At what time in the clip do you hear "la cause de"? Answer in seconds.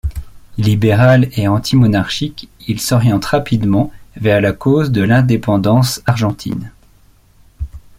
4.41-5.03